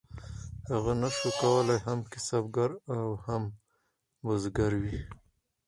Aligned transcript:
هغه 0.71 0.91
نشو 1.01 1.29
کولی 1.41 1.77
هم 1.85 1.99
کسبګر 2.11 2.71
او 2.97 3.07
هم 3.25 3.43
بزګر 4.25 4.71
وي. 4.83 4.97